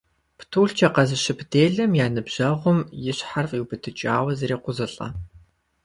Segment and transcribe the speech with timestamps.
[0.37, 5.07] Птулъкӏэ къэзыщып делэм я ныбжьэгъум и щхьэр фӏиубыдыкӏауэ зрекъузылӏэ.